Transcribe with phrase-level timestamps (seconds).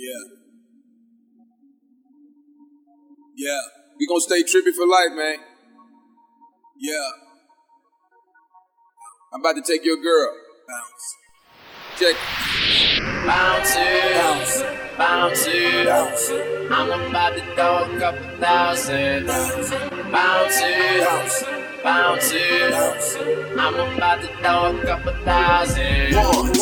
[0.00, 0.24] Yeah.
[3.36, 3.60] Yeah.
[3.98, 5.36] We gonna stay trippy for life, man.
[6.78, 7.10] Yeah.
[9.34, 10.32] I'm about to take your girl.
[10.66, 11.16] Bounce.
[11.98, 12.16] Check.
[13.26, 14.62] Bounce it, Bounce.
[14.96, 15.86] bounce it.
[15.86, 16.30] Bounce.
[16.72, 19.26] I'm about to throw a couple thousand.
[19.26, 19.70] Bounce.
[20.10, 21.44] Bounce it, Bounce.
[21.84, 22.70] bounce it.
[22.72, 23.16] Bounce.
[23.60, 26.14] I'm about to throw a couple thousand.
[26.14, 26.59] One,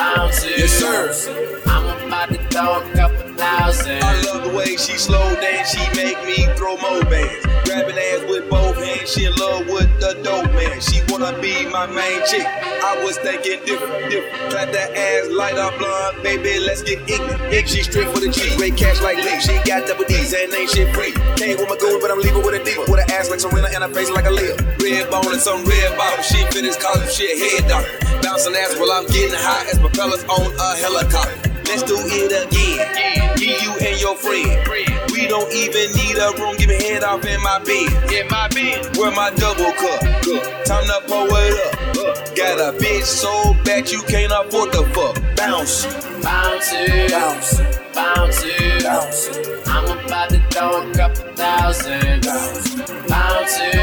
[0.00, 0.09] Bye.
[0.56, 1.62] Yes, sir.
[1.66, 4.02] I'm about to throw a couple thousand.
[4.02, 7.46] I love the way she slow dance, she make me throw more bands.
[7.64, 10.80] Grabbing ass with both hands, she in love with the dope man.
[10.80, 12.44] She wanna be my main chick.
[12.44, 14.50] I was thinking different, different.
[14.50, 17.68] Clap that ass, light up blonde, baby, let's get ignorant.
[17.68, 19.38] She straight for the G, great cash like Lee.
[19.38, 21.12] She got double D's and ain't shit free.
[21.38, 22.90] Came with my goon, but I'm leaving with a diva.
[22.90, 24.82] With an ass like Serena and a face like Aaliyah.
[24.82, 26.24] Red bone and some red bottom.
[26.24, 28.10] She his college, shit head doctor.
[28.22, 31.50] Bouncing ass while I'm getting high as propellers on a helicopter.
[31.66, 33.38] Let's do it again.
[33.38, 34.66] Me, you, and your friend.
[35.12, 36.56] We don't even need a room.
[36.56, 38.12] Give me head off in my bed.
[38.12, 38.84] In my bin.
[38.98, 40.00] Where my double cup?
[40.64, 42.36] Time to pour it up.
[42.36, 45.16] Got a bitch so bad you can't afford the fuck.
[45.36, 45.86] Bounce.
[46.22, 47.60] Bounce it, Bounce.
[47.94, 48.82] bounce it.
[48.82, 49.28] Bounce.
[49.66, 52.24] I'm about to throw a couple thousand.
[52.24, 52.74] Bounce.
[53.08, 53.79] Bounce it,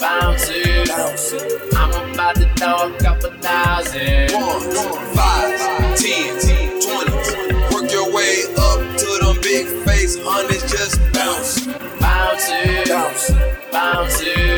[0.00, 0.48] Bounce.
[0.48, 0.88] bounce it.
[0.88, 1.34] Bounce.
[1.76, 4.32] I'm about to throw a couple thousand.
[4.32, 5.58] One, five,
[5.98, 6.40] ten,
[6.80, 7.74] twenty.
[7.74, 10.62] Work your way up to them big face hundreds.
[10.70, 11.66] Just bounce.
[12.00, 12.48] Bounce
[12.88, 13.30] Bounce.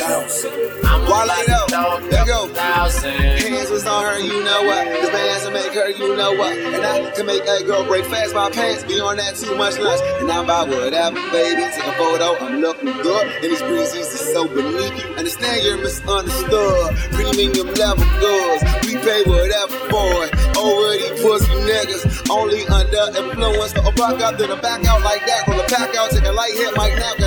[0.00, 0.44] bounce.
[0.84, 2.48] I'm about to throw a go.
[2.48, 3.12] thousand.
[3.12, 4.84] Hands was on her, you know what?
[5.02, 6.56] The bands will make her, you know what?
[6.56, 8.84] And I can make that girl break fast my pants.
[8.84, 10.00] Be on that too much lunch.
[10.20, 11.62] And I'm about whatever, baby.
[11.72, 13.26] Take a photo, I'm looking good.
[13.40, 15.14] And these breezes is so beneath you.
[15.14, 16.96] Understand you're misunderstood.
[17.12, 18.62] Premium level goods.
[18.84, 20.32] We pay whatever for it.
[20.56, 22.30] Over these pussy niggas.
[22.30, 23.72] Only under influence.
[23.72, 25.46] So a buck out, then a back out like that.
[25.48, 27.19] Roll a pack out, take a light hit, might nap.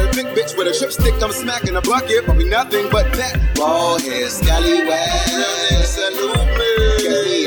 [0.64, 2.26] With a trip stick, I'm smacking a bucket.
[2.26, 3.56] Probably nothing but that.
[3.56, 5.84] Ball head, scallywag.
[5.84, 6.72] Salute me.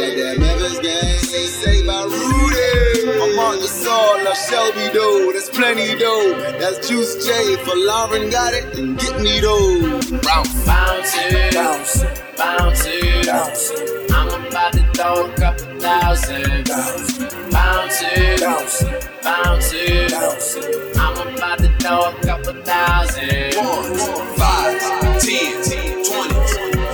[0.05, 1.19] At that Memphis game.
[1.19, 3.21] Say, say by Rudy.
[3.23, 5.33] I'm on the soul of Shelby though.
[5.33, 6.57] That's plenty though.
[6.59, 7.57] That's Juice J.
[7.65, 10.01] For Lauren got it, and get me though.
[10.21, 10.67] Bounce.
[10.67, 11.17] Bounce
[11.55, 12.05] Bounce.
[12.37, 12.87] bounce.
[13.27, 13.73] Bounce.
[14.11, 16.69] I'm about to throw a couple thousand.
[16.69, 17.19] Bounce.
[17.51, 19.16] Bounce Bounce.
[19.27, 20.11] Bounce it.
[20.13, 20.57] Bounce.
[20.97, 23.55] I'm about to throw a couple thousand.
[23.59, 23.99] One,
[24.39, 24.79] five,
[25.21, 25.53] ten,
[26.07, 26.39] twenty.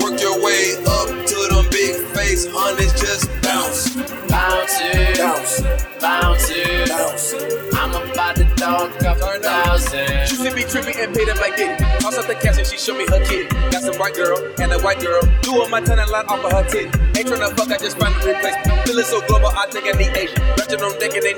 [0.01, 2.93] Work your way up to them big face hundreds.
[2.99, 3.95] Just bounce.
[4.33, 5.61] Bounce it, Bounce.
[6.01, 6.49] bounce.
[6.89, 7.35] Bounce.
[7.77, 10.27] I'm about to throw a couple thousand.
[10.27, 11.77] She see me trippy and paid up like Diddy.
[12.01, 13.45] Toss up the cash and she show me her kitty.
[13.71, 15.21] Got some white girl and a white girl.
[15.43, 16.89] Doing my ton and line off of her titty.
[17.19, 18.89] Ain't tryna fuck, I just find a replacement.
[18.89, 20.41] Feeling so global, I think I need Asian.
[20.57, 21.32] Ratchet on deck and they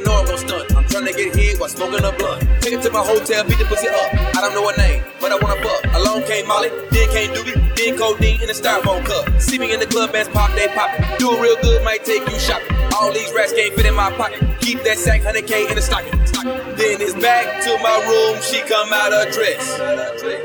[1.04, 2.48] I'm tryna get hit while smoking a blunt.
[2.62, 4.14] Take it to my hotel, beat the pussy up.
[4.36, 5.84] I don't know her name, but I wanna fuck.
[6.00, 9.28] Alone came Molly, then came Doobie, then codeine in a styrofoam cup.
[9.38, 10.88] See me in the club, bands pop, they pop.
[11.18, 12.74] Do it real good, might take you shopping.
[12.96, 14.40] All these rats can't fit in my pocket.
[14.60, 16.16] Keep that sack, 100k in the stocking.
[16.72, 19.76] Then it's back to my room, she come out her dress.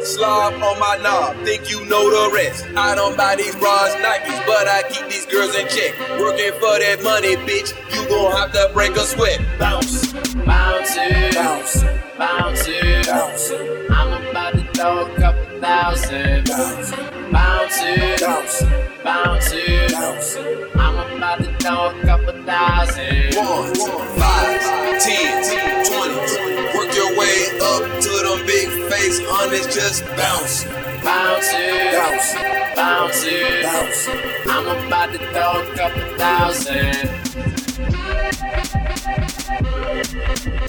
[0.03, 2.67] Slob on my knob, think you know the rest.
[2.75, 5.95] I don't buy these bras, Nikes, but I keep these girls in check.
[6.19, 9.39] Working for that money, bitch, you gon' have to break a sweat.
[9.57, 10.28] Bounce.
[10.45, 10.95] Bounce
[11.35, 11.83] Bounce.
[12.17, 12.67] bounce.
[13.07, 13.51] Bounce.
[13.89, 16.47] I'm about to throw a couple thousand.
[16.47, 16.91] Bounce.
[17.31, 18.63] Bounce
[19.03, 19.53] Bounce.
[19.91, 20.37] bounce.
[20.75, 23.35] I'm about to throw a couple thousand.
[23.35, 23.75] One,
[24.19, 24.61] five,
[25.01, 25.43] ten,
[25.85, 26.77] twenty.
[26.77, 29.73] Work your way up to them big face hundreds.
[29.73, 30.65] Just bounce.
[31.03, 31.51] Bounce
[32.75, 33.23] Bounce.
[33.63, 34.07] Bounce.
[34.47, 37.28] I'm about to throw a couple thousand.